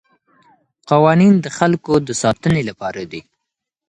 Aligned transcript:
قوانین 0.89 1.33
د 1.41 1.47
خلګو 1.57 1.95
د 2.07 2.09
ساتنې 2.21 2.61
لپاره 2.69 3.01
دي. 3.11 3.21